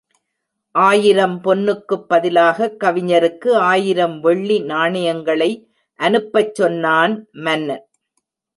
[0.75, 5.51] ஆயிரம் பொன்னுக்குப் பதிலாகக் கவிஞருக்கு ஆயிரம் வெள்ளி நாணயங்களை
[5.99, 7.85] அனுப்பச் சொன்னான் மன்னன்.